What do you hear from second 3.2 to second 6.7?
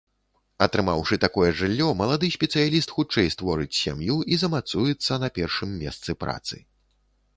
створыць сям'ю і замацуецца на першым месцы працы.